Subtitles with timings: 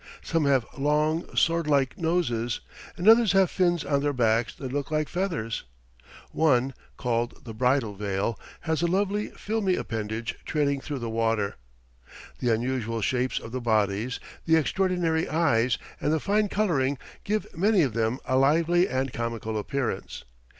[0.23, 2.59] Some have long, swordlike noses,
[2.97, 5.63] and others have fins on their backs that look like feathers.
[6.31, 11.57] One called the "bridal veil" has a lovely filmy appendage trailing through the water.
[12.39, 17.83] The unusual shapes of the bodies, the extraordinary eyes and the fine colouring give many
[17.83, 20.23] of them a lively and comical appearance.